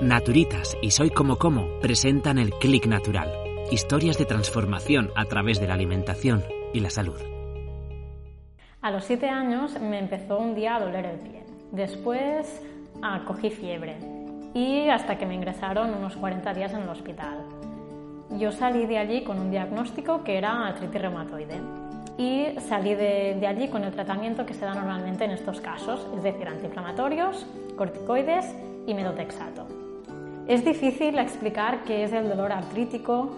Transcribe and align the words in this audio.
Naturitas 0.00 0.78
y 0.80 0.92
Soy 0.92 1.10
Como 1.10 1.36
Como 1.36 1.78
presentan 1.78 2.38
el 2.38 2.52
Click 2.54 2.86
Natural, 2.86 3.30
historias 3.70 4.16
de 4.16 4.24
transformación 4.24 5.10
a 5.14 5.26
través 5.26 5.60
de 5.60 5.68
la 5.68 5.74
alimentación 5.74 6.42
y 6.72 6.80
la 6.80 6.88
salud. 6.88 7.20
A 8.80 8.90
los 8.90 9.04
siete 9.04 9.28
años 9.28 9.78
me 9.78 9.98
empezó 9.98 10.38
un 10.38 10.54
día 10.54 10.76
a 10.76 10.80
doler 10.80 11.04
el 11.04 11.18
pie. 11.18 11.44
Después 11.72 12.62
ah, 13.02 13.24
cogí 13.26 13.50
fiebre 13.50 13.98
y 14.54 14.88
hasta 14.88 15.18
que 15.18 15.26
me 15.26 15.34
ingresaron 15.34 15.92
unos 15.92 16.16
40 16.16 16.54
días 16.54 16.72
en 16.72 16.80
el 16.80 16.88
hospital. 16.88 17.44
Yo 18.38 18.52
salí 18.52 18.86
de 18.86 18.96
allí 18.96 19.22
con 19.22 19.38
un 19.38 19.50
diagnóstico 19.50 20.24
que 20.24 20.38
era 20.38 20.66
artritis 20.66 21.02
reumatoide 21.02 21.60
y 22.16 22.58
salí 22.60 22.94
de, 22.94 23.36
de, 23.38 23.46
allí 23.46 23.68
con 23.68 23.84
el 23.84 23.92
tratamiento 23.92 24.46
que 24.46 24.54
se 24.54 24.64
da 24.64 24.74
normalmente 24.74 25.26
en 25.26 25.32
estos 25.32 25.60
casos, 25.60 26.06
es 26.16 26.22
decir, 26.22 26.48
antiinflamatorios, 26.48 27.44
corticoides 27.76 28.46
y 28.86 28.94
metotrexato. 28.94 29.79
Es 30.50 30.64
difícil 30.64 31.16
explicar 31.20 31.84
qué 31.84 32.02
es 32.02 32.12
el 32.12 32.28
dolor 32.28 32.50
artrítico 32.50 33.36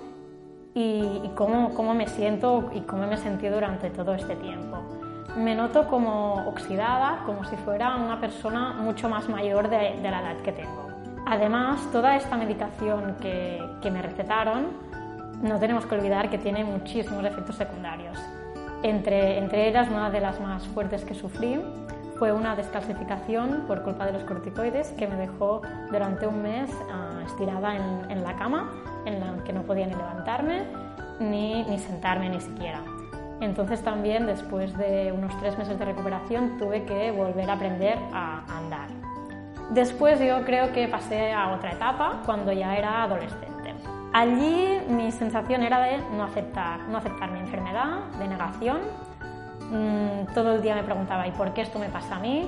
y, 0.73 1.21
y 1.23 1.31
cómo, 1.35 1.75
cómo, 1.75 1.93
me 1.93 2.09
siento 2.09 2.71
y 2.75 2.81
cómo 2.81 3.07
me 3.07 3.19
sentido 3.19 3.57
durante 3.57 3.91
todo 3.91 4.15
este 4.15 4.35
tiempo. 4.35 4.79
Me 5.37 5.55
noto 5.55 5.89
como 5.89 6.49
oxidada, 6.49 7.23
como 7.27 7.45
si 7.45 7.55
fuera 7.57 7.97
una 7.97 8.19
persona 8.19 8.73
mucho 8.73 9.11
más 9.11 9.29
mayor 9.29 9.69
de, 9.69 10.01
de 10.01 10.11
la 10.11 10.23
edad 10.23 10.37
que 10.43 10.53
tengo. 10.53 10.89
Además, 11.27 11.87
toda 11.93 12.17
esta 12.17 12.39
medicación 12.39 13.17
que, 13.21 13.61
que 13.83 13.91
me 13.91 14.01
recetaron, 14.01 14.69
no 15.43 15.59
tenemos 15.59 15.85
que 15.85 15.97
olvidar 15.97 16.31
que 16.31 16.39
tiene 16.39 16.65
muchísimos 16.65 17.23
efectos 17.27 17.57
secundarios. 17.57 18.19
Entre, 18.83 19.37
entre 19.37 19.69
ellas, 19.69 19.87
una 19.91 20.09
de 20.09 20.21
las 20.23 20.41
más 20.41 20.67
fuertes 20.69 21.05
que 21.05 21.13
sufrí 21.13 21.61
fue 22.23 22.31
una 22.31 22.55
descalcificación 22.55 23.65
por 23.67 23.83
culpa 23.83 24.07
de 24.07 24.13
los 24.13 24.23
corticoides 24.23 24.93
que 24.93 25.09
me 25.09 25.17
dejó 25.17 25.61
durante 25.91 26.25
un 26.29 26.41
mes 26.41 26.71
uh, 26.71 27.27
estirada 27.27 27.75
en, 27.75 28.13
en, 28.13 28.23
la 28.23 28.37
cama, 28.37 28.71
en 29.07 29.19
la 29.19 29.43
que 29.43 29.53
no 29.53 29.63
podía 29.63 29.89
ni 29.89 29.95
levantarme 29.95 30.63
ni, 31.19 31.65
ni 31.65 31.81
sentarme 31.81 32.29
ni 32.29 32.41
siquiera. 32.41 32.81
Entonces 33.41 33.83
también 33.83 34.27
después 34.27 34.79
de 34.79 35.11
unos 35.11 35.37
tres 35.41 35.59
meses 35.59 35.77
de 35.81 35.85
recuperación 35.85 36.59
tuve 36.59 36.85
que 36.85 37.11
volver 37.11 37.51
a 37.51 37.55
aprender 37.55 37.99
a 38.13 38.45
andar. 38.57 38.87
Después 39.71 40.21
yo 40.21 40.45
creo 40.45 40.73
que 40.73 40.87
pasé 40.87 41.33
a 41.33 41.53
otra 41.53 41.73
etapa 41.73 42.23
cuando 42.25 42.53
ya 42.53 42.77
era 42.77 43.03
adolescente. 43.03 43.75
Allí 44.13 44.81
mi 44.89 45.11
sensación 45.11 45.65
era 45.65 45.81
de 45.81 45.99
no 46.17 46.23
aceptar, 46.23 46.79
no 46.89 46.99
aceptar 46.99 47.33
mi 47.33 47.41
enfermedad, 47.41 48.05
de 48.21 48.29
negación, 48.29 48.79
Mm, 49.73 50.35
todo 50.35 50.57
el 50.57 50.63
día 50.63 50.75
me 50.75 50.83
preguntaba, 50.83 51.27
¿y 51.27 51.31
por 51.31 51.55
qué 51.55 51.63
esto 51.63 51.79
me 51.79 51.89
pasa 51.89 52.17
a 52.17 52.19
mí? 52.19 52.47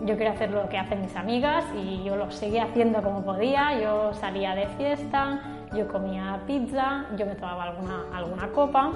Yo 0.00 0.16
quería 0.16 0.32
hacer 0.32 0.50
lo 0.50 0.68
que 0.68 0.76
hacen 0.76 1.00
mis 1.00 1.14
amigas 1.14 1.64
y 1.76 2.02
yo 2.02 2.16
lo 2.16 2.30
seguía 2.32 2.64
haciendo 2.64 3.00
como 3.00 3.22
podía. 3.22 3.80
Yo 3.80 4.12
salía 4.14 4.56
de 4.56 4.66
fiesta, 4.76 5.40
yo 5.72 5.86
comía 5.86 6.40
pizza, 6.46 7.06
yo 7.16 7.26
me 7.26 7.36
tomaba 7.36 7.64
alguna, 7.64 8.04
alguna 8.12 8.48
copa. 8.48 8.92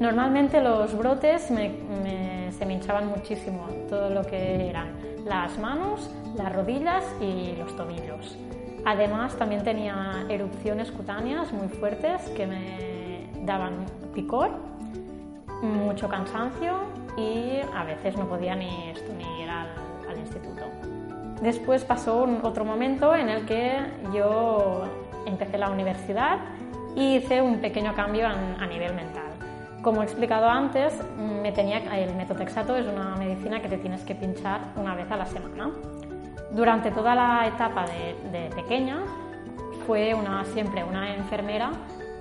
Normalmente 0.00 0.60
los 0.60 0.96
brotes 0.96 1.42
se 1.42 2.66
me 2.66 2.72
hinchaban 2.74 3.08
muchísimo, 3.08 3.66
todo 3.88 4.10
lo 4.10 4.22
que 4.22 4.68
eran 4.68 4.88
las 5.24 5.58
manos, 5.58 6.10
las 6.36 6.52
rodillas 6.54 7.04
y 7.20 7.54
los 7.56 7.74
tobillos. 7.76 8.36
Además 8.84 9.36
también 9.36 9.64
tenía 9.64 10.24
erupciones 10.28 10.90
cutáneas 10.92 11.52
muy 11.52 11.68
fuertes 11.68 12.22
que 12.36 12.46
me 12.46 13.44
daban 13.44 13.86
picor 14.14 14.50
mucho 15.62 16.08
cansancio 16.08 16.74
y 17.16 17.60
a 17.74 17.84
veces 17.84 18.16
no 18.16 18.26
podía 18.28 18.54
ni, 18.54 18.92
ni 19.16 19.42
ir 19.42 19.50
al, 19.50 19.68
instituto. 20.18 20.62
Después 21.42 21.84
pasó 21.84 22.26
otro 22.42 22.64
momento 22.64 23.14
en 23.14 23.28
el 23.28 23.44
que 23.44 23.76
yo 24.14 24.84
empecé 25.26 25.58
la 25.58 25.68
universidad 25.68 26.38
y 26.94 27.16
hice 27.16 27.42
un 27.42 27.60
pequeño 27.60 27.94
cambio 27.94 28.26
a, 28.26 28.66
nivel 28.66 28.94
mental. 28.94 29.24
Como 29.82 30.00
he 30.00 30.04
explicado 30.04 30.48
antes, 30.48 30.94
me 31.18 31.52
tenía, 31.52 31.78
el 31.98 32.14
metotrexato 32.14 32.76
es 32.76 32.86
una 32.86 33.14
medicina 33.16 33.60
que 33.60 33.68
te 33.68 33.76
tienes 33.76 34.02
que 34.04 34.14
pinchar 34.14 34.60
una 34.76 34.94
vez 34.94 35.10
a 35.10 35.16
la 35.16 35.26
semana. 35.26 35.70
Durante 36.52 36.90
toda 36.90 37.14
la 37.14 37.46
etapa 37.46 37.84
de, 38.32 38.48
pequeña 38.54 39.00
fue 39.86 40.14
siempre 40.54 40.82
una 40.82 41.14
enfermera 41.14 41.70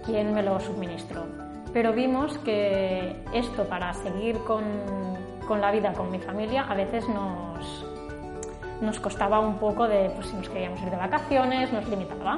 quien 0.05 0.33
me 0.33 0.43
lo 0.43 0.59
suministró 0.59 1.44
pero 1.75 1.91
vimos 1.91 2.37
que 2.37 3.17
esto 3.33 3.65
para 3.65 3.93
seguir 3.95 4.37
con, 4.45 4.63
con, 5.45 5.59
la 5.59 5.71
vida 5.71 5.91
con 5.91 6.09
mi 6.09 6.19
familia 6.19 6.65
a 6.69 6.73
veces 6.73 7.05
nos, 7.09 7.85
nos 8.79 8.97
costaba 9.01 9.41
un 9.41 9.57
poco 9.57 9.85
de, 9.85 10.09
pues 10.11 10.27
si 10.27 10.37
nos 10.37 10.47
queríamos 10.47 10.81
ir 10.81 10.89
de 10.89 10.95
vacaciones, 10.95 11.73
nos 11.73 11.85
limitaba. 11.89 12.37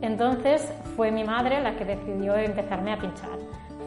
Entonces 0.00 0.72
fue 0.94 1.10
mi 1.10 1.24
madre 1.24 1.60
la 1.60 1.74
que 1.74 1.84
decidió 1.84 2.36
empezarme 2.36 2.92
a 2.92 2.98
pinchar. 2.98 3.36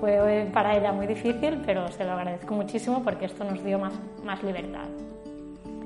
Fue 0.02 0.50
para 0.52 0.76
ella 0.76 0.92
muy 0.92 1.08
difícil, 1.08 1.62
pero 1.66 1.88
se 1.88 2.04
lo 2.04 2.12
agradezco 2.12 2.54
muchísimo 2.54 3.02
porque 3.02 3.28
esto 3.28 3.46
nos 3.46 3.64
dio 3.64 3.80
más, 3.80 3.94
más 4.26 4.44
libertad. 4.44 4.90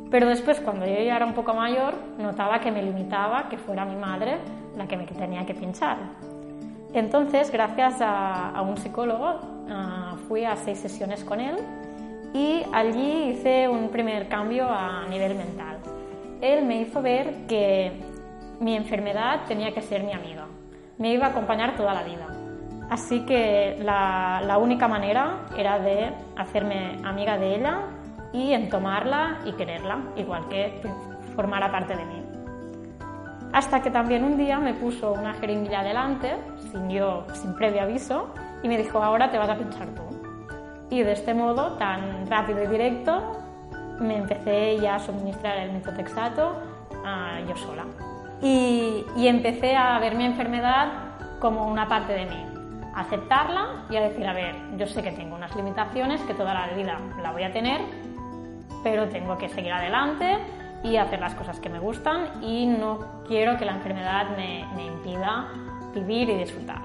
Pero 0.10 0.30
después, 0.30 0.60
cuando 0.62 0.88
yo 0.88 0.96
ya 0.96 1.16
era 1.16 1.28
un 1.28 1.36
poco 1.36 1.54
mayor, 1.54 1.94
notaba 2.18 2.60
que 2.60 2.72
me 2.72 2.82
limitaba 2.82 3.50
que 3.50 3.60
fuera 3.60 3.86
mi 3.86 3.98
madre 3.98 4.40
la 4.76 4.88
que 4.88 4.98
me 4.98 5.06
tenía 5.06 5.46
que 5.46 5.54
pinchar. 5.54 5.98
Entonces, 6.94 7.52
gracias 7.52 7.98
a, 8.02 8.62
un 8.62 8.78
psicólogo, 8.78 9.36
uh, 9.36 10.18
fui 10.28 10.44
a 10.44 10.56
seis 10.56 10.80
sesiones 10.80 11.24
con 11.24 11.40
él 11.40 11.58
y 12.34 12.64
allí 12.74 13.30
hice 13.30 13.68
un 13.68 13.90
primer 13.90 14.28
cambio 14.28 14.68
a 14.68 15.06
nivel 15.08 15.36
mental. 15.36 15.78
Él 16.42 16.66
me 16.66 16.82
hizo 16.82 17.02
ver 17.02 17.46
que 17.48 17.92
mi 18.60 18.76
enfermedad 18.76 19.42
tenía 19.48 19.72
que 19.72 19.82
ser 19.82 20.04
mi 20.04 20.14
amiga, 20.14 20.46
me 20.98 21.14
iba 21.14 21.28
a 21.28 21.30
acompañar 21.30 21.76
toda 21.76 21.94
la 21.94 22.04
vida. 22.04 22.28
Así 22.90 23.20
que 23.22 23.78
la, 23.82 24.42
la 24.46 24.58
única 24.58 24.88
manera 24.88 25.46
era 25.56 25.78
de 25.78 26.12
hacerme 26.36 26.98
amiga 27.04 27.38
de 27.38 27.56
ella 27.56 27.82
y 28.34 28.54
entomarla 28.54 29.40
y 29.46 29.54
quererla, 29.54 30.00
igual 30.16 30.48
que 30.50 30.82
formara 31.36 31.72
parte 31.72 31.96
de 31.96 32.06
mí. 32.06 32.19
Hasta 33.52 33.82
que 33.82 33.90
también 33.90 34.24
un 34.24 34.38
día 34.38 34.60
me 34.60 34.74
puso 34.74 35.14
una 35.14 35.34
jeringuilla 35.34 35.84
delante, 35.84 36.36
sin 36.72 36.90
yo, 36.90 37.26
sin 37.34 37.56
previo 37.56 37.82
aviso, 37.82 38.34
y 38.62 38.68
me 38.68 38.78
dijo, 38.78 39.02
ahora 39.02 39.32
te 39.32 39.38
vas 39.38 39.50
a 39.50 39.56
pinchar 39.56 39.88
tú. 39.90 40.04
Y 40.92 41.02
de 41.02 41.14
este 41.14 41.34
modo, 41.34 41.74
tan 41.74 42.28
rápido 42.28 42.64
y 42.64 42.68
directo, 42.68 43.40
me 44.00 44.18
empecé 44.18 44.80
ya 44.80 44.96
a 44.96 45.00
suministrar 45.00 45.58
el 45.58 45.72
metotrexato 45.72 46.58
uh, 46.92 47.48
yo 47.48 47.56
sola. 47.58 47.86
Y, 48.42 49.04
y 49.18 49.28
empecé 49.28 49.76
a 49.76 49.98
ver 50.00 50.16
mi 50.16 50.26
enfermedad 50.26 50.92
como 51.40 51.68
una 51.68 51.88
parte 51.88 52.14
de 52.14 52.26
mí, 52.26 52.46
a 52.94 53.02
aceptarla 53.02 53.86
y 53.90 53.96
a 53.96 54.02
decir, 54.02 54.28
a 54.28 54.34
ver, 54.34 54.56
yo 54.78 54.86
sé 54.86 55.02
que 55.02 55.12
tengo 55.12 55.36
unas 55.36 55.56
limitaciones, 55.56 56.22
que 56.22 56.34
toda 56.34 56.54
la 56.54 56.68
vida 56.68 57.00
la 57.22 57.32
voy 57.32 57.44
a 57.44 57.52
tener, 57.52 57.82
pero 58.84 59.08
tengo 59.10 59.38
que 59.38 59.50
seguir 59.50 59.74
adelante 59.74 60.38
y 60.84 60.98
hacer 60.98 61.20
las 61.20 61.36
cosas 61.36 61.60
que 61.60 61.70
me 61.70 61.80
gustan 61.80 62.44
y 62.44 62.66
no 62.66 63.24
quiero 63.28 63.58
que 63.58 63.66
la 63.66 63.74
enfermedad 63.74 64.36
me, 64.38 64.66
me 64.76 64.86
impida 64.86 65.48
vivir 65.94 66.30
y 66.30 66.36
disfrutar. 66.36 66.82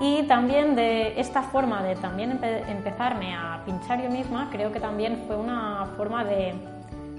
Y 0.00 0.24
también 0.24 0.74
de 0.74 1.20
esta 1.20 1.42
forma 1.42 1.82
de 1.82 1.94
también 1.96 2.32
empe 2.32 2.62
empezarme 2.70 3.34
a 3.34 3.62
pinchar 3.64 4.02
yo 4.02 4.10
misma, 4.10 4.48
creo 4.50 4.72
que 4.72 4.80
también 4.80 5.24
fue 5.26 5.36
una 5.36 5.86
forma 5.96 6.24
de 6.24 6.54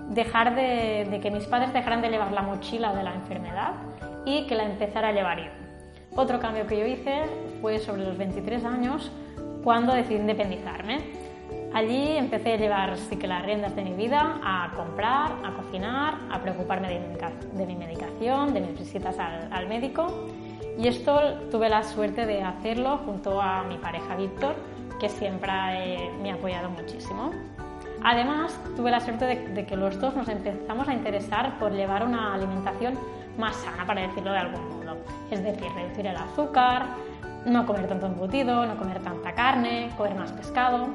dejar 0.10 0.54
de, 0.54 1.08
de, 1.10 1.20
que 1.22 1.32
mis 1.32 1.46
padres 1.46 1.72
dejaran 1.72 2.02
de 2.02 2.10
llevar 2.10 2.32
la 2.34 2.42
mochila 2.42 2.94
de 2.94 3.04
la 3.04 3.14
enfermedad 3.14 3.72
y 4.26 4.46
que 4.48 4.56
la 4.56 4.64
empezara 4.64 5.10
a 5.10 5.12
llevar 5.14 5.40
yo. 5.40 5.52
Otro 6.16 6.40
cambio 6.40 6.68
que 6.68 6.78
yo 6.78 6.86
hice 6.86 7.24
fue 7.62 7.80
sobre 7.80 8.04
los 8.04 8.18
23 8.18 8.66
años 8.66 9.12
cuando 9.64 9.94
decidí 9.94 10.16
independizarme 10.16 11.23
Allí 11.74 12.18
empecé 12.18 12.54
a 12.54 12.58
llevar 12.58 12.98
sí 12.98 13.16
que 13.16 13.28
las 13.28 13.44
riendas 13.44 13.76
de 13.76 13.84
mi 13.84 13.94
vida, 13.94 14.40
a 14.44 14.72
comprar, 14.76 15.32
a 15.44 15.54
cocinar, 15.54 16.20
a 16.32 16.40
preocuparme 16.40 16.88
de 16.88 17.66
mi, 17.66 17.76
medicación, 17.76 18.54
de 18.54 18.62
mis 18.62 18.78
visitas 18.78 19.18
al, 19.18 19.68
médico. 19.68 20.06
Y 20.78 20.88
esto 20.88 21.20
tuve 21.50 21.70
la 21.70 21.82
suerte 21.82 22.28
de 22.28 22.44
hacerlo 22.44 23.00
junto 23.06 23.42
a 23.42 23.64
mi 23.64 23.78
pareja 23.80 24.16
Víctor, 24.16 24.56
que 25.00 25.10
siempre 25.10 25.52
eh, 25.74 26.12
me 26.22 26.32
ha 26.32 26.36
apoyado 26.36 26.70
muchísimo. 26.70 27.32
Además, 28.04 28.56
tuve 28.76 28.92
la 28.92 29.00
suerte 29.00 29.26
de, 29.26 29.66
que 29.66 29.76
los 29.76 30.00
dos 30.00 30.16
nos 30.16 30.28
empezamos 30.28 30.88
a 30.88 30.94
interesar 30.94 31.58
por 31.58 31.72
llevar 31.72 32.06
una 32.06 32.36
alimentación 32.36 33.00
más 33.40 33.56
sana, 33.56 33.84
para 33.88 34.02
decirlo 34.02 34.32
de 34.32 34.38
algún 34.38 34.62
modo. 34.70 34.98
Es 35.32 35.44
decir, 35.44 35.72
reducir 35.74 36.06
el 36.06 36.18
azúcar, 36.18 36.86
no 37.48 37.66
comer 37.66 37.88
tanto 37.88 38.06
embutido, 38.06 38.64
no 38.64 38.78
comer 38.78 39.00
tanta 39.00 39.32
carne, 39.34 39.90
comer 39.98 40.14
más 40.14 40.32
pescado 40.34 40.90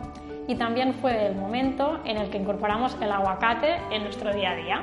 y 0.48 0.54
también 0.54 0.94
fue 0.94 1.26
el 1.26 1.36
momento 1.36 2.00
en 2.04 2.16
el 2.16 2.30
que 2.30 2.38
incorporamos 2.38 2.96
el 3.02 3.12
aguacate 3.12 3.76
en 3.90 4.02
nuestro 4.02 4.32
día 4.32 4.52
a 4.52 4.56
día. 4.56 4.82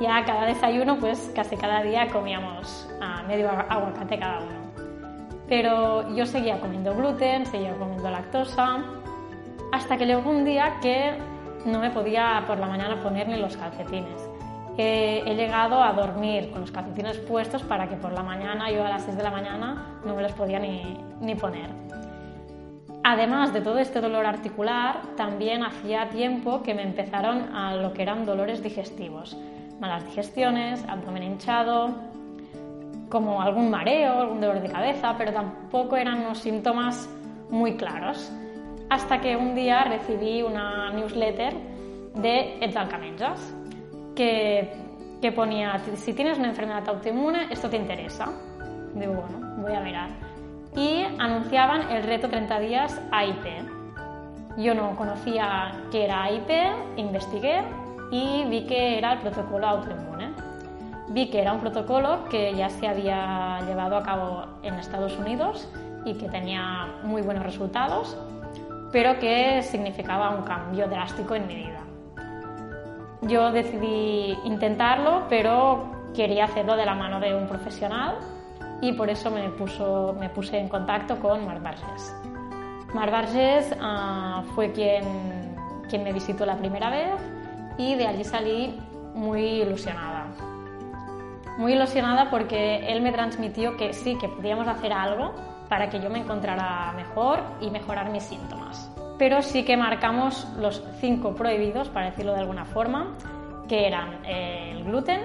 Ya 0.00 0.24
cada 0.24 0.46
desayuno, 0.46 0.96
pues 0.98 1.30
casi 1.36 1.56
cada 1.56 1.82
día 1.82 2.08
comíamos 2.08 2.88
uh, 2.98 3.28
medio 3.28 3.50
aguacate 3.50 4.18
cada 4.18 4.38
uno. 4.40 4.64
Pero 5.46 6.16
yo 6.16 6.24
seguía 6.24 6.58
comiendo 6.58 6.94
gluten, 6.94 7.44
seguía 7.44 7.74
comiendo 7.74 8.10
lactosa, 8.10 8.82
hasta 9.72 9.98
que 9.98 10.06
llegó 10.06 10.28
un 10.28 10.46
día 10.46 10.76
que 10.80 11.12
no 11.66 11.80
me 11.80 11.90
podía 11.90 12.42
por 12.46 12.58
la 12.58 12.66
mañana 12.66 13.02
poner 13.02 13.28
ni 13.28 13.36
los 13.36 13.58
calcetines. 13.58 14.30
he 14.78 15.34
llegado 15.36 15.82
a 15.82 15.92
dormir 15.92 16.50
con 16.50 16.62
los 16.62 16.72
calcetines 16.72 17.18
puestos 17.18 17.62
para 17.62 17.88
que 17.90 17.96
por 17.96 18.12
la 18.12 18.22
mañana, 18.22 18.70
yo 18.70 18.82
a 18.84 18.88
las 18.88 19.02
6 19.02 19.18
de 19.18 19.22
la 19.22 19.30
mañana, 19.30 19.84
no 20.02 20.14
me 20.14 20.22
los 20.22 20.32
podía 20.32 20.58
ni, 20.58 20.98
ni 21.20 21.34
poner. 21.34 21.68
Además 23.06 23.52
de 23.52 23.60
todo 23.60 23.78
este 23.80 24.00
dolor 24.00 24.24
articular, 24.24 25.02
también 25.14 25.62
hacía 25.62 26.08
tiempo 26.08 26.62
que 26.62 26.72
me 26.72 26.82
empezaron 26.82 27.54
a 27.54 27.76
lo 27.76 27.92
que 27.92 28.00
eran 28.00 28.24
dolores 28.24 28.62
digestivos, 28.62 29.36
malas 29.78 30.06
digestiones, 30.06 30.82
abdomen 30.88 31.22
hinchado, 31.22 31.94
como 33.10 33.42
algún 33.42 33.68
mareo, 33.70 34.22
algún 34.22 34.40
dolor 34.40 34.62
de 34.62 34.70
cabeza, 34.70 35.14
pero 35.18 35.34
tampoco 35.34 35.98
eran 35.98 36.20
unos 36.20 36.38
síntomas 36.38 37.06
muy 37.50 37.76
claros. 37.76 38.32
Hasta 38.88 39.20
que 39.20 39.36
un 39.36 39.54
día 39.54 39.84
recibí 39.84 40.40
una 40.40 40.90
newsletter 40.94 41.52
de 42.14 42.56
Etalcamenjas 42.64 43.54
que, 44.16 44.72
que 45.20 45.30
ponía, 45.30 45.78
si 45.94 46.14
tienes 46.14 46.38
una 46.38 46.48
enfermedad 46.48 46.88
autoinmune, 46.88 47.48
esto 47.50 47.68
te 47.68 47.76
interesa. 47.76 48.32
Digo, 48.94 49.12
bueno, 49.12 49.56
voy 49.58 49.74
a 49.74 49.80
mirar. 49.80 50.33
Y 50.76 51.04
anunciaban 51.18 51.90
el 51.90 52.02
reto 52.02 52.28
30 52.28 52.58
días 52.60 53.00
AIP. 53.12 53.44
Yo 54.56 54.74
no 54.74 54.96
conocía 54.96 55.72
qué 55.90 56.04
era 56.04 56.24
AIP, 56.24 56.50
investigué 56.96 57.62
y 58.10 58.44
vi 58.44 58.66
que 58.66 58.98
era 58.98 59.12
el 59.12 59.18
protocolo 59.20 59.66
autoinmune. 59.66 60.32
Vi 61.08 61.30
que 61.30 61.40
era 61.40 61.52
un 61.52 61.60
protocolo 61.60 62.24
que 62.28 62.54
ya 62.54 62.70
se 62.70 62.88
había 62.88 63.60
llevado 63.66 63.96
a 63.96 64.02
cabo 64.02 64.46
en 64.62 64.74
Estados 64.74 65.16
Unidos 65.18 65.68
y 66.04 66.14
que 66.14 66.28
tenía 66.28 66.88
muy 67.02 67.22
buenos 67.22 67.44
resultados, 67.44 68.16
pero 68.90 69.18
que 69.18 69.62
significaba 69.62 70.30
un 70.30 70.42
cambio 70.42 70.88
drástico 70.88 71.34
en 71.34 71.46
mi 71.46 71.56
vida. 71.56 71.80
Yo 73.22 73.52
decidí 73.52 74.36
intentarlo, 74.44 75.24
pero 75.28 76.10
quería 76.14 76.44
hacerlo 76.44 76.76
de 76.76 76.84
la 76.84 76.94
mano 76.94 77.20
de 77.20 77.34
un 77.34 77.46
profesional 77.46 78.16
y 78.80 78.92
por 78.92 79.10
eso 79.10 79.30
me, 79.30 79.48
puso, 79.50 80.14
me 80.18 80.28
puse 80.28 80.58
en 80.58 80.68
contacto 80.68 81.18
con 81.18 81.44
Marc 81.46 81.62
Barges. 81.62 82.14
Marc 82.94 83.10
Barges 83.10 83.74
ah, 83.80 84.42
fue 84.54 84.72
quien, 84.72 85.56
quien 85.88 86.04
me 86.04 86.12
visitó 86.12 86.46
la 86.46 86.56
primera 86.56 86.90
vez 86.90 87.20
y 87.78 87.94
de 87.94 88.06
allí 88.06 88.24
salí 88.24 88.80
muy 89.14 89.62
ilusionada. 89.62 90.26
Muy 91.58 91.72
ilusionada 91.72 92.30
porque 92.30 92.86
él 92.88 93.00
me 93.00 93.12
transmitió 93.12 93.76
que 93.76 93.92
sí, 93.92 94.16
que 94.18 94.28
podíamos 94.28 94.66
hacer 94.66 94.92
algo 94.92 95.34
para 95.68 95.88
que 95.88 96.00
yo 96.00 96.10
me 96.10 96.18
encontrara 96.18 96.92
mejor 96.92 97.40
y 97.60 97.70
mejorar 97.70 98.10
mis 98.10 98.24
síntomas 98.24 98.90
pero 99.18 99.42
sí 99.42 99.64
que 99.64 99.76
marcamos 99.76 100.46
los 100.58 100.82
cinco 101.00 101.34
prohibidos, 101.34 101.88
para 101.88 102.10
decirlo 102.10 102.32
de 102.32 102.40
alguna 102.40 102.64
forma, 102.64 103.12
que 103.68 103.86
eran 103.86 104.24
el 104.24 104.84
gluten, 104.84 105.20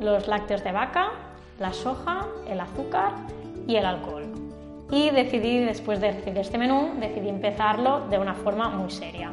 los 0.00 0.28
lácteos 0.28 0.64
de 0.64 0.72
vaca, 0.72 1.10
la 1.58 1.72
soja, 1.72 2.26
el 2.48 2.60
azúcar 2.60 3.12
y 3.66 3.76
el 3.76 3.86
alcohol. 3.86 4.24
Y 4.90 5.10
decidí, 5.10 5.58
después 5.58 6.00
de 6.00 6.12
recibir 6.12 6.38
este 6.38 6.58
menú, 6.58 6.92
decidí 6.98 7.28
empezarlo 7.28 8.08
de 8.08 8.18
una 8.18 8.34
forma 8.34 8.68
muy 8.70 8.90
seria. 8.90 9.32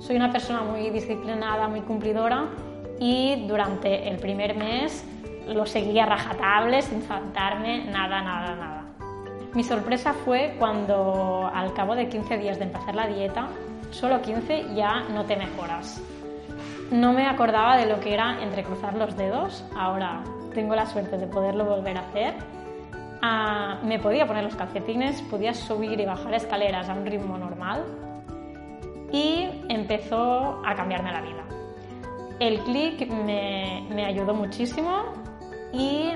Soy 0.00 0.16
una 0.16 0.32
persona 0.32 0.62
muy 0.62 0.90
disciplinada, 0.90 1.68
muy 1.68 1.80
cumplidora 1.80 2.46
y 2.98 3.46
durante 3.46 4.08
el 4.08 4.18
primer 4.18 4.56
mes 4.56 5.04
lo 5.48 5.64
seguía 5.66 6.06
rajatable, 6.06 6.82
sin 6.82 7.02
faltarme 7.02 7.84
nada, 7.84 8.20
nada, 8.20 8.56
nada. 8.56 8.82
Mi 9.54 9.62
sorpresa 9.62 10.12
fue 10.12 10.54
cuando 10.58 11.50
al 11.54 11.72
cabo 11.72 11.94
de 11.94 12.08
15 12.08 12.38
días 12.38 12.58
de 12.58 12.64
empezar 12.64 12.94
la 12.94 13.06
dieta, 13.06 13.48
solo 13.90 14.20
15 14.20 14.74
ya 14.74 15.04
no 15.14 15.24
te 15.24 15.36
mejoras. 15.36 16.02
No 16.90 17.12
me 17.12 17.26
acordaba 17.26 17.76
de 17.76 17.86
lo 17.86 18.00
que 18.00 18.12
era 18.12 18.42
entrecruzar 18.42 18.94
los 18.96 19.16
dedos, 19.16 19.64
ahora 19.76 20.22
tengo 20.56 20.74
la 20.74 20.86
suerte 20.86 21.18
de 21.18 21.26
poderlo 21.26 21.66
volver 21.66 21.98
a 21.98 22.00
hacer. 22.00 22.34
Ah, 23.20 23.78
me 23.84 23.98
podía 23.98 24.26
poner 24.26 24.42
los 24.42 24.56
calcetines, 24.56 25.20
podía 25.22 25.52
subir 25.52 26.00
y 26.00 26.06
bajar 26.06 26.32
escaleras 26.32 26.88
a 26.88 26.94
un 26.94 27.04
ritmo 27.04 27.36
normal 27.36 27.84
y 29.12 29.46
empezó 29.68 30.62
a 30.64 30.74
cambiarme 30.74 31.12
la 31.12 31.20
vida. 31.20 31.44
El 32.40 32.60
clic 32.60 33.06
me, 33.10 34.04
ayudó 34.04 34.32
muchísimo 34.32 35.04
y 35.74 36.10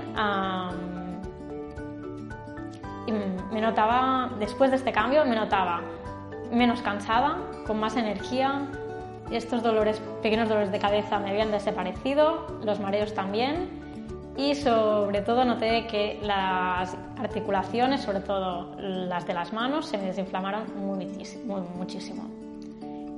me 3.53 3.61
notaba, 3.61 4.31
después 4.39 4.71
de 4.71 4.77
este 4.77 4.91
cambio, 4.91 5.25
me 5.27 5.37
notaba 5.37 5.83
menos 6.51 6.81
cansada, 6.81 7.37
con 7.67 7.79
más 7.79 7.95
energía. 7.97 8.69
Estos 9.31 9.63
dolores, 9.63 10.01
pequeños 10.23 10.49
dolores 10.49 10.73
de 10.73 10.79
cabeza 10.79 11.19
me 11.19 11.31
habían 11.31 11.51
desaparecido, 11.51 12.59
los 12.65 12.81
mareos 12.81 13.13
también. 13.13 13.80
Y 14.41 14.55
sobre 14.55 15.21
todo 15.21 15.45
noté 15.45 15.87
que 15.87 16.19
las 16.23 16.97
articulaciones, 17.19 18.01
sobre 18.01 18.21
todo 18.21 18.75
las 18.79 19.27
de 19.27 19.35
las 19.35 19.53
manos, 19.53 19.87
se 19.87 19.99
me 19.99 20.07
desinflamaron 20.07 20.63
muchísimo. 21.77 22.25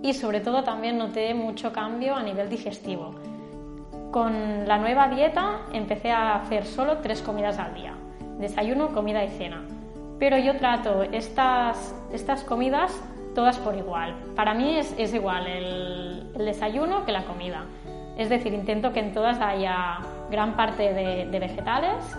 Y 0.03 0.15
sobre 0.15 0.41
todo 0.41 0.65
también 0.65 0.99
noté 0.99 1.33
mucho 1.33 1.73
cambio 1.73 2.17
a 2.17 2.23
nivel 2.23 2.49
digestivo. 2.49 3.15
Con 4.11 4.67
la 4.67 4.79
nueva 4.79 5.09
dieta 5.09 5.61
empecé 5.73 6.11
a 6.11 6.35
hacer 6.35 6.67
solo 6.67 6.99
tres 6.99 7.23
comidas 7.23 7.59
al 7.59 7.75
día, 7.75 7.95
desayuno, 8.39 8.89
comida 8.93 9.25
y 9.25 9.29
cena 9.29 9.63
pero 10.23 10.39
yo 10.39 10.57
trato 10.57 11.03
estas, 11.03 11.93
estas 12.13 12.45
comidas 12.45 12.97
todas 13.35 13.59
por 13.59 13.75
igual. 13.75 14.15
Para 14.37 14.55
mí 14.55 14.77
es, 14.79 15.13
igual 15.13 15.49
el, 15.49 16.33
desayuno 16.39 17.05
que 17.05 17.11
la 17.11 17.25
comida. 17.25 17.65
Es 18.17 18.29
decir, 18.29 18.55
intento 18.55 18.93
que 18.93 19.01
en 19.01 19.13
todas 19.13 19.41
haya 19.41 19.99
gran 20.33 20.57
parte 20.57 20.93
de, 20.93 21.29
de 21.31 21.39
vegetales, 21.39 22.19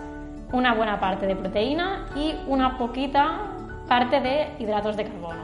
una 0.52 0.72
buena 0.72 0.98
parte 1.00 1.26
de 1.26 1.36
proteína 1.36 2.06
y 2.16 2.34
una 2.46 2.78
poquita 2.78 3.40
parte 3.88 4.20
de 4.20 4.48
hidratos 4.58 4.96
de 4.96 5.04
carbono. 5.04 5.42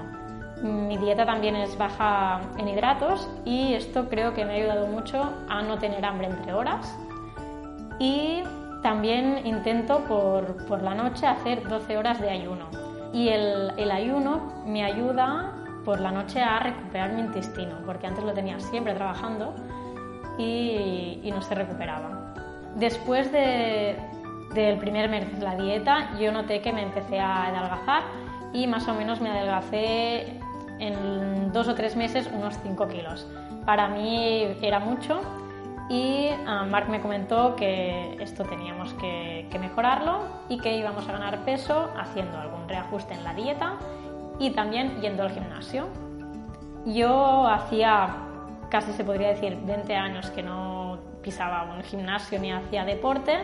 Mi 0.63 0.97
dieta 0.97 1.27
también 1.27 1.57
es 1.57 1.77
baja 1.77 2.41
en 2.59 2.69
hidratos 2.69 3.29
y 3.45 3.75
esto 3.75 4.09
creo 4.09 4.35
que 4.35 4.45
me 4.45 4.53
ha 4.53 4.57
ayudado 4.57 4.87
mucho 4.87 5.33
a 5.49 5.63
no 5.63 5.79
tener 5.79 6.05
hambre 6.05 6.29
entre 6.29 6.53
horas 6.53 6.97
y 7.99 8.43
también 8.83 9.47
intento 9.47 10.01
por, 10.01 10.67
por 10.67 10.83
la 10.83 10.95
noche 10.95 11.27
hacer 11.27 11.67
12 11.69 11.97
horas 11.97 12.21
de 12.21 12.31
ayuno 12.31 12.67
y 13.13 13.29
el, 13.29 13.73
el, 13.77 13.91
ayuno 13.91 14.65
me 14.67 14.85
ayuda 14.85 15.53
por 15.85 16.01
la 16.01 16.13
noche 16.13 16.41
a 16.41 16.61
recuperar 16.61 17.13
mi 17.13 17.21
intestino, 17.23 17.77
porque 17.85 18.07
antes 18.07 18.23
lo 18.23 18.33
tenía 18.33 18.61
siempre 18.61 18.95
trabajando 18.95 19.55
y, 20.39 21.21
y 21.23 21.33
no 21.33 21.43
se 21.43 21.55
recuperaba. 21.55 22.20
Después 22.77 23.31
de, 23.33 23.97
del 24.55 24.79
primer 24.79 25.09
mes 25.09 25.39
de 25.39 25.45
la 25.45 25.57
dieta, 25.57 26.11
yo 26.19 26.33
noté 26.33 26.61
que 26.61 26.73
me 26.73 26.83
empecé 26.83 27.19
a 27.19 27.47
adelgazar 27.47 28.03
y 28.53 28.67
más 28.67 28.89
o 28.89 28.95
menos 28.95 29.21
me 29.21 29.31
adelgacé 29.31 30.39
en 30.79 31.53
dos 31.53 31.69
o 31.69 31.75
tres 31.75 31.97
meses 31.97 32.29
unos 32.33 32.59
5 32.63 32.89
kilos. 32.89 33.27
Para 33.65 33.89
mí 33.89 34.57
era 34.63 34.81
mucho 34.81 35.21
y 35.91 36.29
ah, 36.47 36.65
Mark 36.69 36.89
me 36.89 37.01
comentó 37.01 37.57
que 37.57 38.17
esto 38.21 38.45
teníamos 38.45 38.95
que, 38.95 39.47
mejorarlo 39.61 40.21
y 40.49 40.59
que 40.59 40.77
íbamos 40.77 41.09
a 41.09 41.13
ganar 41.13 41.45
peso 41.45 41.91
haciendo 41.99 42.39
algún 42.39 42.69
reajuste 42.69 43.15
en 43.15 43.25
la 43.25 43.35
dieta 43.35 43.75
y 44.39 44.51
también 44.51 45.01
yendo 45.01 45.23
al 45.25 45.33
gimnasio. 45.33 45.89
Yo 46.87 47.47
hacía 47.47 48.09
casi 48.71 48.93
se 48.93 49.05
podría 49.05 49.29
decir 49.29 49.59
20 49.67 49.95
años 49.97 50.31
que 50.31 50.43
no 50.43 50.80
pisaba 51.23 51.65
un 51.75 51.83
gimnasio 51.83 52.39
ni 52.39 52.53
hacía 52.53 52.85
deporte 52.85 53.39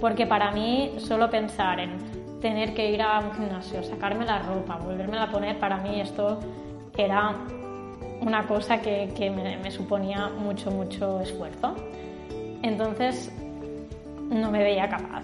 porque 0.00 0.26
para 0.26 0.50
mí 0.50 0.94
solo 0.98 1.30
pensar 1.30 1.78
en 1.78 1.98
tener 2.40 2.74
que 2.74 2.90
ir 2.90 3.02
a 3.02 3.20
un 3.20 3.32
gimnasio, 3.32 3.82
sacarme 3.82 4.24
la 4.24 4.40
ropa, 4.40 4.76
volverme 4.76 5.18
a 5.18 5.30
poner, 5.30 5.58
para 5.58 5.76
mí 5.76 6.00
esto 6.00 6.40
era 6.96 7.34
una 8.20 8.46
cosa 8.46 8.80
que, 8.80 9.12
que 9.16 9.30
me, 9.30 9.58
me, 9.58 9.70
suponía 9.70 10.28
mucho, 10.28 10.70
mucho 10.70 11.20
esfuerzo. 11.20 11.74
Entonces 12.62 13.30
no 14.30 14.50
me 14.50 14.62
veía 14.62 14.88
capaz. 14.88 15.22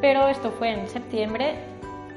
Pero 0.00 0.28
esto 0.28 0.50
fue 0.52 0.72
en 0.72 0.88
septiembre, 0.88 1.54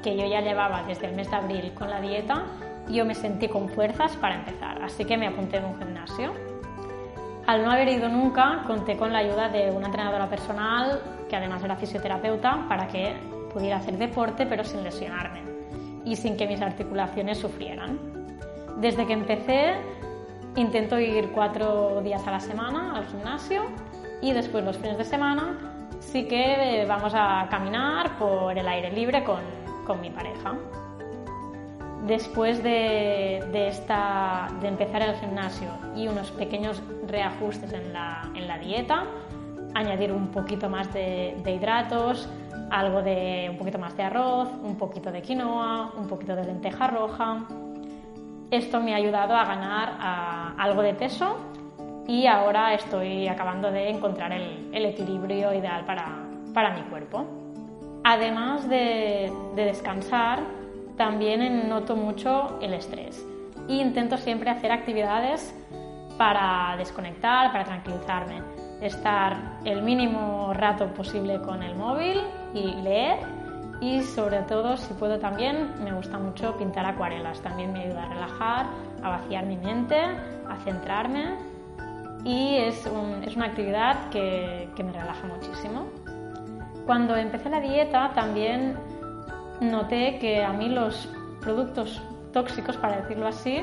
que 0.02 0.16
yo 0.16 0.26
ya 0.26 0.40
llevaba 0.40 0.82
desde 0.84 1.06
el 1.06 1.14
mes 1.14 1.30
de 1.30 1.36
abril 1.36 1.72
con 1.74 1.90
la 1.90 2.00
dieta, 2.00 2.44
yo 2.88 3.04
me 3.04 3.14
sentí 3.14 3.48
con 3.48 3.68
fuerzas 3.68 4.16
para 4.16 4.36
empezar, 4.36 4.82
así 4.82 5.04
que 5.04 5.16
me 5.16 5.26
apunté 5.26 5.58
en 5.58 5.66
un 5.66 5.78
gimnasio. 5.78 6.49
Al 7.50 7.64
no 7.64 7.72
haber 7.72 7.88
ido 7.88 8.08
nunca, 8.08 8.62
conté 8.64 8.96
con 8.96 9.12
la 9.12 9.18
ayuda 9.18 9.48
de 9.48 9.72
una 9.72 9.86
entrenadora 9.86 10.28
personal, 10.28 11.02
que 11.28 11.34
además 11.34 11.64
era 11.64 11.74
fisioterapeuta, 11.74 12.64
para 12.68 12.86
que 12.86 13.16
pudiera 13.52 13.78
hacer 13.78 13.98
deporte 13.98 14.46
pero 14.46 14.62
sin 14.62 14.84
lesionarme 14.84 15.42
y 16.04 16.14
sin 16.14 16.36
que 16.36 16.46
mis 16.46 16.62
articulaciones 16.62 17.38
sufrieran. 17.38 17.98
Desde 18.76 19.04
que 19.04 19.14
empecé 19.14 19.74
Intento 20.54 21.00
ir 21.00 21.30
cuatro 21.32 22.00
días 22.02 22.24
a 22.24 22.30
la 22.30 22.40
semana 22.40 22.96
al 22.96 23.06
gimnasio 23.06 23.62
y 24.22 24.32
después 24.32 24.64
los 24.64 24.76
fines 24.76 24.98
de 24.98 25.04
semana 25.04 25.88
sí 25.98 26.28
que 26.28 26.84
vamos 26.88 27.12
a 27.16 27.48
caminar 27.50 28.16
por 28.16 28.56
el 28.56 28.66
aire 28.68 28.92
libre 28.92 29.24
con, 29.24 29.40
con 29.86 30.00
mi 30.00 30.10
pareja. 30.10 30.54
Después 32.06 32.62
de, 32.62 33.44
de, 33.52 33.68
esta, 33.68 34.48
de 34.60 34.68
empezar 34.68 35.02
el 35.02 35.14
gimnasio 35.16 35.68
y 35.94 36.08
unos 36.08 36.30
pequeños 36.30 36.82
reajustes 37.06 37.72
en 37.72 37.92
la, 37.92 38.30
en 38.34 38.48
la 38.48 38.58
dieta, 38.58 39.04
añadir 39.74 40.12
un 40.12 40.28
poquito 40.28 40.68
más 40.68 40.92
de, 40.92 41.36
hidratos, 41.46 42.28
algo 42.70 43.02
de 43.02 43.48
un 43.50 43.58
poquito 43.58 43.78
más 43.78 43.96
de 43.96 44.02
arroz, 44.04 44.48
un 44.62 44.76
poquito 44.76 45.10
de 45.10 45.22
quinoa, 45.22 45.92
un 45.96 46.06
poquito 46.06 46.34
de 46.36 46.44
lenteja 46.44 46.86
roja. 46.86 47.44
Esto 48.50 48.80
me 48.80 48.94
ha 48.94 48.96
ayudado 48.96 49.34
a 49.34 49.44
ganar 49.44 50.54
algo 50.58 50.82
de 50.82 50.94
peso 50.94 51.36
y 52.06 52.26
ahora 52.26 52.74
estoy 52.74 53.28
acabando 53.28 53.70
de 53.70 53.90
encontrar 53.90 54.32
el, 54.32 54.84
equilibrio 54.84 55.54
ideal 55.54 55.84
para, 55.84 56.70
mi 56.70 56.82
cuerpo. 56.82 57.24
Además 58.02 58.68
de, 58.68 59.32
de 59.54 59.64
descansar, 59.64 60.40
también 61.00 61.66
noto 61.66 61.96
mucho 61.96 62.58
el 62.60 62.74
estrés. 62.74 63.26
E 63.70 63.76
intento 63.76 64.18
siempre 64.18 64.50
hacer 64.50 64.70
actividades 64.70 65.54
para 66.18 66.76
desconectar, 66.76 67.50
para 67.52 67.64
tranquilizarme, 67.64 68.42
estar 68.82 69.60
el 69.64 69.80
mínimo 69.80 70.52
rato 70.52 70.92
posible 70.92 71.40
con 71.40 71.62
el 71.62 71.74
móvil 71.74 72.20
y 72.52 72.74
leer. 72.82 73.16
Y 73.80 74.02
sobre 74.02 74.42
todo 74.42 74.76
si 74.76 74.92
puedo 74.92 75.18
también 75.18 75.82
me 75.82 75.94
gusta 75.94 76.18
mucho 76.18 76.54
pintar 76.58 76.84
acuarelas, 76.84 77.40
también 77.40 77.72
me 77.72 77.84
ayuda 77.84 78.02
a 78.02 78.08
relajar, 78.10 78.66
a 79.02 79.08
vaciar 79.08 79.46
mi 79.46 79.56
mente, 79.56 79.96
a 79.96 80.56
centrarme. 80.64 81.36
Y 82.24 82.56
es, 82.56 82.86
una 82.86 83.46
actividad 83.46 84.10
que, 84.10 84.68
que 84.76 84.84
me 84.84 84.92
relaja 84.92 85.26
muchísimo. 85.26 85.86
Cuando 86.84 87.16
empecé 87.16 87.48
la 87.48 87.60
dieta 87.60 88.12
también 88.14 88.76
noté 89.60 90.18
que 90.18 90.42
a 90.42 90.52
mí 90.52 90.68
los 90.68 91.08
productos 91.40 92.02
tóxicos, 92.32 92.76
para 92.76 92.98
decirlo 92.98 93.26
así, 93.26 93.62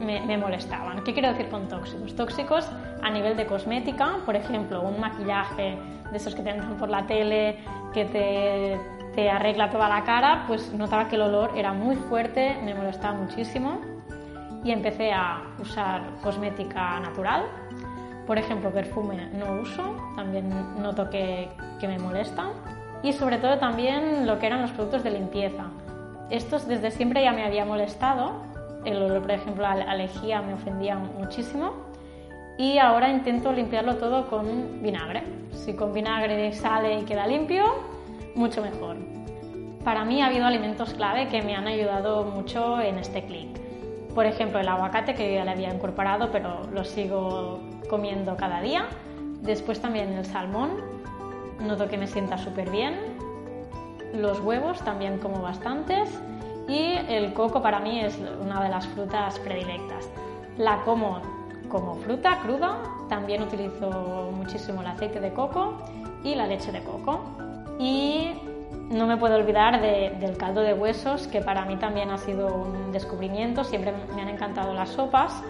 me, 0.00 0.36
molestaban. 0.36 1.02
¿Qué 1.04 1.12
quiero 1.12 1.28
decir 1.28 1.48
con 1.48 1.68
tóxicos? 1.68 2.14
Tóxicos 2.16 2.68
a 3.02 3.10
nivel 3.10 3.36
de 3.36 3.46
cosmética, 3.46 4.18
por 4.24 4.36
ejemplo, 4.36 4.82
un 4.82 5.00
maquillaje 5.00 5.76
de 6.10 6.16
esos 6.16 6.34
que 6.34 6.42
tenemos 6.42 6.78
por 6.78 6.90
la 6.90 7.06
tele, 7.06 7.58
que 7.92 8.04
te, 8.06 8.80
te 9.14 9.30
arregla 9.30 9.70
toda 9.70 9.88
la 9.88 10.04
cara, 10.04 10.44
pues 10.46 10.72
notaba 10.72 11.08
que 11.08 11.16
el 11.16 11.22
olor 11.22 11.52
era 11.56 11.72
muy 11.72 11.96
fuerte, 11.96 12.58
me 12.64 12.74
molestaba 12.74 13.18
muchísimo 13.18 13.80
y 14.64 14.70
empecé 14.70 15.12
a 15.12 15.42
usar 15.60 16.02
cosmética 16.22 17.00
natural. 17.00 17.44
Por 18.26 18.38
ejemplo, 18.38 18.70
perfume 18.70 19.28
no 19.32 19.60
uso, 19.60 19.96
también 20.16 20.50
noto 20.80 21.10
que, 21.10 21.48
que 21.80 21.88
me 21.88 21.98
molesta. 21.98 22.50
Y 23.02 23.12
sobre 23.12 23.38
todo 23.38 23.58
también 23.58 24.26
lo 24.26 24.38
que 24.38 24.46
eran 24.46 24.62
los 24.62 24.70
productos 24.70 25.02
de 25.02 25.10
limpieza. 25.10 25.64
Estos 26.30 26.66
desde 26.66 26.90
siempre 26.90 27.22
ya 27.22 27.32
me 27.32 27.44
había 27.44 27.64
molestado, 27.64 28.32
el 28.84 28.96
olor, 28.96 29.22
por 29.22 29.30
ejemplo, 29.30 29.66
a 29.66 29.94
lejía 29.94 30.42
me 30.42 30.54
ofendía 30.54 30.96
muchísimo 30.96 31.72
y 32.58 32.78
ahora 32.78 33.10
intento 33.10 33.52
limpiarlo 33.52 33.96
todo 33.96 34.28
con 34.28 34.82
vinagre. 34.82 35.22
Si 35.52 35.74
con 35.74 35.92
vinagre 35.92 36.52
sale 36.52 37.00
y 37.00 37.04
queda 37.04 37.26
limpio, 37.26 37.64
mucho 38.34 38.62
mejor. 38.62 38.96
Para 39.84 40.04
mí 40.04 40.22
ha 40.22 40.26
habido 40.26 40.46
alimentos 40.46 40.94
clave 40.94 41.28
que 41.28 41.42
me 41.42 41.54
han 41.54 41.66
ayudado 41.66 42.24
mucho 42.24 42.80
en 42.80 42.98
este 42.98 43.24
clic. 43.24 43.48
Por 44.14 44.26
ejemplo, 44.26 44.60
el 44.60 44.68
aguacate 44.68 45.14
que 45.14 45.34
ya 45.34 45.44
le 45.44 45.50
había 45.50 45.72
incorporado, 45.72 46.30
pero 46.30 46.66
lo 46.72 46.84
sigo 46.84 47.60
comiendo 47.88 48.36
cada 48.36 48.60
día. 48.60 48.86
Después 49.40 49.80
también 49.80 50.12
el 50.12 50.24
salmón, 50.24 50.70
noto 51.62 51.88
que 51.88 51.98
me 51.98 52.06
sienta 52.06 52.38
súper 52.38 52.70
bien. 52.70 52.96
Los 54.14 54.40
huevos 54.40 54.78
también 54.80 55.18
como 55.18 55.40
bastantes 55.40 56.10
y 56.68 56.94
el 57.08 57.32
coco 57.32 57.62
para 57.62 57.80
mí 57.80 58.00
es 58.00 58.18
una 58.40 58.62
de 58.62 58.68
las 58.68 58.86
frutas 58.88 59.38
predilectas. 59.38 60.08
La 60.58 60.82
como 60.84 61.20
como 61.72 61.96
fruta 61.96 62.38
cruda, 62.42 62.76
también 63.08 63.42
utilizo 63.42 64.30
muchísimo 64.36 64.82
el 64.82 64.88
aceite 64.88 65.20
de 65.20 65.32
coco 65.32 65.78
y 66.22 66.34
la 66.34 66.46
leche 66.46 66.70
de 66.70 66.82
coco. 66.82 67.20
Y 67.78 68.34
no 68.90 69.06
me 69.06 69.16
puedo 69.16 69.36
olvidar 69.36 69.80
del 69.80 70.36
caldo 70.36 70.60
de 70.60 70.74
huesos, 70.74 71.26
que 71.26 71.40
para 71.40 71.64
mí 71.64 71.76
también 71.76 72.10
ha 72.10 72.18
sido 72.18 72.54
un 72.54 72.92
descubrimiento. 72.92 73.64
Siempre 73.64 73.94
me 74.14 74.20
han 74.20 74.28
encantado 74.28 74.74
las 74.74 74.90
sopas. 74.90 75.42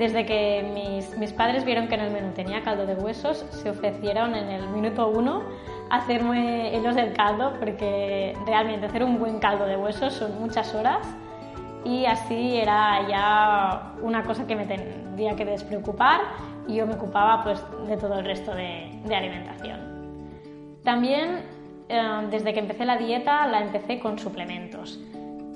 Desde 0.00 0.24
que 0.24 0.64
mis, 0.72 1.14
mis 1.18 1.30
padres 1.34 1.66
vieron 1.66 1.86
que 1.86 1.94
en 1.94 2.00
el 2.00 2.10
menú 2.10 2.32
tenía 2.32 2.62
caldo 2.62 2.86
de 2.86 2.94
huesos, 2.94 3.44
se 3.50 3.68
ofrecieron 3.68 4.34
en 4.34 4.48
el 4.48 4.66
minuto 4.68 5.08
uno 5.08 5.42
hacerme 5.90 6.74
ellos 6.74 6.96
el 6.96 7.12
caldo, 7.12 7.52
porque 7.60 8.34
realmente 8.46 8.86
hacer 8.86 9.04
un 9.04 9.18
buen 9.18 9.38
caldo 9.40 9.66
de 9.66 9.76
huesos 9.76 10.14
son 10.14 10.40
muchas 10.40 10.74
horas 10.74 11.06
y 11.84 12.06
así 12.06 12.56
era 12.56 13.06
ya 13.10 13.92
una 14.00 14.24
cosa 14.24 14.46
que 14.46 14.56
me 14.56 14.64
tendría 14.64 15.36
que 15.36 15.44
despreocupar 15.44 16.22
y 16.66 16.76
yo 16.76 16.86
me 16.86 16.94
ocupaba 16.94 17.42
pues 17.42 17.62
de 17.86 17.98
todo 17.98 18.20
el 18.20 18.24
resto 18.24 18.54
de, 18.54 19.02
alimentación. 19.14 20.78
También 20.82 21.42
eh, 21.90 22.26
desde 22.30 22.54
que 22.54 22.60
empecé 22.60 22.86
la 22.86 22.96
dieta 22.96 23.46
la 23.48 23.60
empecé 23.60 24.00
con 24.00 24.18
suplementos. 24.18 24.98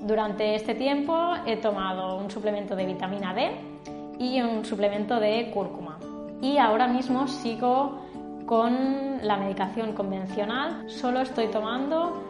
Durante 0.03 0.55
este 0.55 0.75
tiempo 0.75 1.33
he 1.47 1.57
tomado 1.57 2.19
un 2.19 2.31
suplemento 2.31 2.77
de 2.77 2.85
vitamina 2.85 3.33
D 3.33 3.73
y 4.19 4.41
un 4.41 4.65
suplemento 4.65 5.21
de 5.21 5.51
cúrcuma. 5.53 5.99
Y 6.41 6.59
ahora 6.59 6.87
mismo 6.87 7.27
sigo 7.27 8.03
con 8.47 9.19
la 9.23 9.37
medicación 9.37 9.93
convencional, 9.95 10.91
solo 10.91 11.21
estoy 11.21 11.47
tomando 11.49 12.23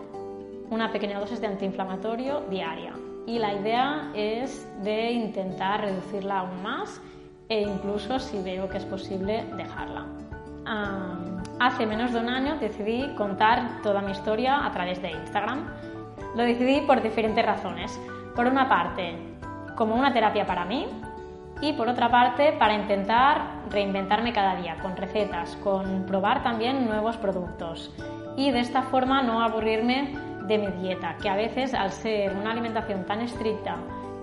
una 0.71 0.91
pequeña 0.93 1.19
dosis 1.19 1.41
de 1.41 1.49
antiinflamatorio 1.49 2.43
diaria. 2.51 2.93
Y 3.27 3.39
la 3.39 3.55
idea 3.55 4.11
es 4.15 4.69
de 4.83 5.13
intentar 5.13 5.81
reducirla 5.81 6.41
aún 6.41 6.63
más 6.63 7.01
e 7.49 7.63
incluso 7.63 8.19
si 8.19 8.41
veo 8.43 8.69
que 8.69 8.79
es 8.79 8.85
posible 8.85 9.45
dejarla. 9.57 10.07
hace 11.61 11.87
menos 11.87 12.13
de 12.13 12.21
un 12.21 12.29
año 12.29 12.57
decidí 12.59 13.15
contar 13.17 13.83
toda 13.83 14.01
mi 14.01 14.13
historia 14.13 14.65
a 14.65 14.73
través 14.73 15.01
de 15.03 15.11
Instagram. 15.11 15.67
Lo 16.37 16.43
decidí 16.43 16.81
por 16.83 17.03
diferentes 17.03 17.45
razones. 17.45 17.99
Por 18.35 18.47
una 18.47 18.69
parte, 18.69 19.17
como 19.77 19.95
una 19.95 20.13
terapia 20.13 20.47
para 20.47 20.65
mí, 20.65 20.87
y 21.61 21.73
por 21.73 21.89
otra 21.89 22.11
parte 22.11 22.53
para 22.53 22.75
intentar 22.75 23.63
reinventarme 23.71 24.33
cada 24.33 24.57
día 24.57 24.77
con 24.83 24.97
recetas, 24.97 25.57
con 25.57 26.05
probar 26.07 26.43
también 26.43 26.87
nuevos 26.87 27.17
productos 27.17 27.93
y 28.37 28.51
de 28.51 28.61
esta 28.61 28.83
forma 28.83 29.23
no 29.23 29.43
aburrirme 29.43 30.15
de 30.47 30.59
mi 30.59 30.67
dieta, 30.67 31.17
que 31.21 31.29
a 31.29 31.37
veces 31.37 31.73
al 31.75 31.93
ser 31.93 32.37
una 32.37 32.53
alimentación 32.53 33.05
tan 33.05 33.21
estricta 33.21 33.77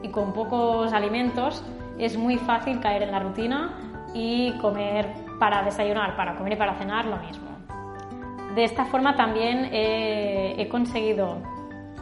y 0.03 0.09
con 0.09 0.33
pocos 0.33 0.93
alimentos 0.93 1.63
es 1.97 2.17
muy 2.17 2.37
fácil 2.37 2.79
caer 2.79 3.03
en 3.03 3.11
la 3.11 3.19
rutina 3.19 3.71
y 4.13 4.51
comer 4.59 5.07
para 5.39 5.63
desayunar, 5.63 6.15
para 6.15 6.35
comer 6.35 6.53
y 6.53 6.55
para 6.57 6.75
cenar 6.75 7.05
lo 7.05 7.17
mismo. 7.17 7.49
De 8.55 8.63
esta 8.65 8.85
forma 8.85 9.15
también 9.15 9.69
he, 9.71 10.61
he 10.61 10.67
conseguido 10.67 11.37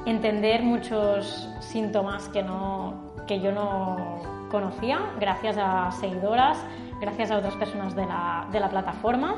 entender 0.05 0.63
muchos 0.63 1.49
síntomas 1.59 2.27
que, 2.29 2.41
no, 2.41 3.13
que 3.27 3.39
yo 3.39 3.51
no 3.51 4.38
conocía 4.49 4.99
gracias 5.19 5.57
a 5.57 5.91
seguidoras, 5.91 6.63
gracias 6.99 7.31
a 7.31 7.37
otras 7.37 7.55
personas 7.55 7.95
de 7.95 8.05
la, 8.05 8.47
de 8.51 8.59
la 8.59 8.69
plataforma. 8.69 9.35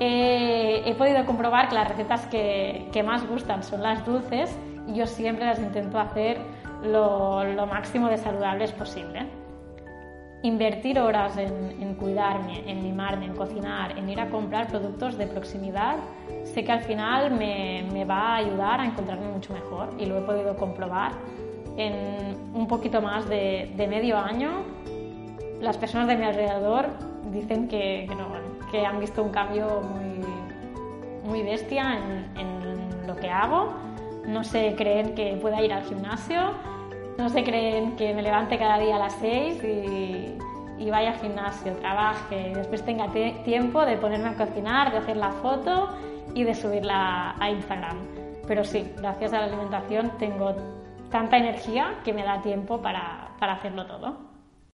he 0.00 0.94
podido 0.96 1.24
comprobar 1.24 1.68
que 1.68 1.74
las 1.74 1.88
recetas 1.88 2.26
que, 2.26 2.88
que, 2.92 3.02
más 3.02 3.26
gustan 3.28 3.62
son 3.62 3.82
las 3.82 4.04
dulces 4.04 4.56
y 4.86 4.94
yo 4.94 5.06
siempre 5.06 5.46
las 5.46 5.58
intento 5.58 5.98
hacer 5.98 6.38
lo, 6.84 7.44
lo 7.44 7.66
máximo 7.66 8.08
de 8.08 8.18
saludables 8.18 8.72
posible. 8.72 9.26
Invertir 10.42 11.00
horas 11.00 11.38
en, 11.38 11.80
en, 11.80 11.94
cuidarme, 11.94 12.70
en 12.70 12.82
mimarme, 12.82 13.24
en 13.24 13.34
cocinar, 13.34 13.98
en 13.98 14.10
ir 14.10 14.20
a 14.20 14.28
comprar 14.28 14.66
productos 14.66 15.16
de 15.16 15.26
proximidad, 15.26 15.96
sé 16.44 16.64
que 16.64 16.72
al 16.72 16.80
final 16.80 17.30
me, 17.30 17.86
me 17.92 18.04
va 18.04 18.34
a 18.34 18.36
ayudar 18.36 18.80
a 18.80 18.84
encontrarme 18.84 19.26
mucho 19.28 19.54
mejor 19.54 19.94
y 19.98 20.04
lo 20.04 20.18
he 20.18 20.20
podido 20.20 20.54
comprobar 20.56 21.12
en 21.76 22.36
un 22.54 22.68
poquito 22.68 23.00
más 23.00 23.28
de, 23.28 23.86
medio 23.88 24.18
año, 24.18 24.50
las 25.60 25.76
personas 25.76 26.08
de 26.08 26.16
mi 26.16 26.24
alrededor 26.24 26.86
dicen 27.32 27.68
que, 27.68 28.08
que, 28.70 28.86
han 28.86 29.00
visto 29.00 29.22
un 29.22 29.30
cambio 29.30 29.82
muy, 29.82 30.24
muy 31.28 31.42
bestia 31.42 31.98
en, 32.36 33.06
lo 33.06 33.16
que 33.16 33.28
hago. 33.28 33.74
No 34.26 34.44
se 34.44 34.74
creen 34.76 35.14
que 35.14 35.36
pueda 35.40 35.62
ir 35.62 35.72
al 35.72 35.84
gimnasio, 35.84 36.52
no 37.18 37.28
se 37.28 37.44
creen 37.44 37.96
que 37.96 38.14
me 38.14 38.22
levante 38.22 38.58
cada 38.58 38.78
día 38.78 38.96
a 38.96 38.98
las 38.98 39.12
6 39.20 39.62
y, 39.62 40.38
y 40.78 40.90
vaya 40.90 41.10
al 41.10 41.18
gimnasio, 41.18 41.74
trabaje, 41.74 42.52
después 42.54 42.82
tenga 42.84 43.08
tiempo 43.44 43.84
de 43.84 43.96
ponerme 43.98 44.30
a 44.30 44.34
cocinar, 44.34 44.90
de 44.92 44.98
hacer 44.98 45.18
la 45.18 45.30
foto 45.30 45.90
y 46.34 46.44
de 46.44 46.54
subirla 46.54 47.34
a 47.38 47.50
Instagram. 47.50 47.98
Pero 48.46 48.64
sí, 48.64 48.90
gracias 48.96 49.32
a 49.32 49.40
la 49.40 49.44
alimentación 49.46 50.12
tengo 50.18 50.54
tanta 51.14 51.36
energía 51.36 52.00
que 52.04 52.12
me 52.12 52.24
da 52.24 52.42
tiempo 52.42 52.82
para, 52.82 53.36
para 53.38 53.52
hacerlo 53.52 53.86
todo. 53.86 54.33